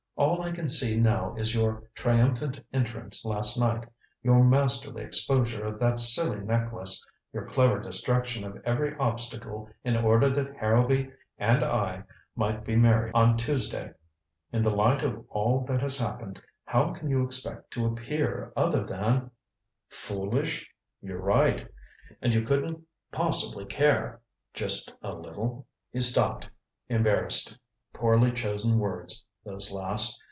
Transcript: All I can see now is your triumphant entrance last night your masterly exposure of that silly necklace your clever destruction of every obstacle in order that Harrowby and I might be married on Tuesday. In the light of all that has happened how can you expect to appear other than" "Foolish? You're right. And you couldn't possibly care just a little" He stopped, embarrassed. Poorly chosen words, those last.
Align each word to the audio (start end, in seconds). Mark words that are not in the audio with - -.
All 0.17 0.43
I 0.43 0.51
can 0.51 0.69
see 0.69 0.97
now 0.97 1.33
is 1.35 1.55
your 1.55 1.81
triumphant 1.95 2.59
entrance 2.71 3.25
last 3.25 3.59
night 3.59 3.87
your 4.21 4.43
masterly 4.43 5.01
exposure 5.01 5.65
of 5.65 5.79
that 5.79 5.99
silly 5.99 6.39
necklace 6.41 7.03
your 7.33 7.47
clever 7.47 7.79
destruction 7.79 8.43
of 8.43 8.61
every 8.63 8.95
obstacle 8.97 9.67
in 9.83 9.97
order 9.97 10.29
that 10.29 10.55
Harrowby 10.57 11.09
and 11.39 11.63
I 11.63 12.03
might 12.35 12.63
be 12.63 12.75
married 12.75 13.13
on 13.15 13.35
Tuesday. 13.35 13.93
In 14.53 14.61
the 14.61 14.69
light 14.69 15.01
of 15.01 15.25
all 15.29 15.61
that 15.65 15.81
has 15.81 15.97
happened 15.97 16.39
how 16.65 16.91
can 16.93 17.09
you 17.09 17.23
expect 17.23 17.71
to 17.71 17.87
appear 17.87 18.53
other 18.55 18.83
than" 18.85 19.31
"Foolish? 20.05 20.69
You're 21.01 21.19
right. 21.21 21.67
And 22.21 22.31
you 22.35 22.43
couldn't 22.43 22.79
possibly 23.11 23.65
care 23.65 24.21
just 24.53 24.93
a 25.01 25.13
little" 25.15 25.65
He 25.91 25.99
stopped, 25.99 26.47
embarrassed. 26.89 27.57
Poorly 27.91 28.31
chosen 28.31 28.77
words, 28.77 29.25
those 29.43 29.71
last. 29.71 30.19